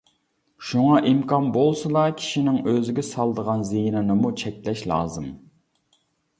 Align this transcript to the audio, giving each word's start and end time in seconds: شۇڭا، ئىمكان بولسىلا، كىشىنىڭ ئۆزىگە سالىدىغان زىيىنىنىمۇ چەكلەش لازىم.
شۇڭا، 0.69 0.95
ئىمكان 1.09 1.49
بولسىلا، 1.57 2.07
كىشىنىڭ 2.23 2.59
ئۆزىگە 2.73 3.07
سالىدىغان 3.11 3.63
زىيىنىنىمۇ 3.73 4.35
چەكلەش 4.45 4.85
لازىم. 4.97 5.33